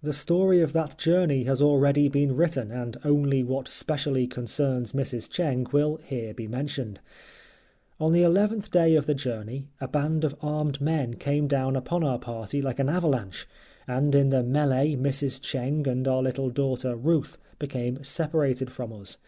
[0.00, 5.28] The story of that journey has already been written, and only what specially concerns Mrs.
[5.28, 7.00] Cheng will here be mentioned.
[7.98, 12.04] On the eleventh day of the journey a band of armed men came down upon
[12.04, 13.48] our party like an avalanche,
[13.88, 15.40] and in the melee Mrs.
[15.42, 19.18] Cheng and our little daughter, Ruth, became separated from us.